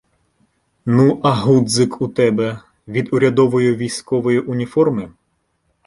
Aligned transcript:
Ну, 0.95 1.05
а 1.23 1.31
гудзику 1.33 2.07
тебе— 2.09 2.59
від 2.87 3.13
урядової 3.13 3.75
військової 3.75 4.39
уніформи? 4.39 5.11